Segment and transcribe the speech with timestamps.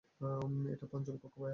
[0.73, 1.49] এটা পঞ্চম কক্ষ, ভাইয়েরা।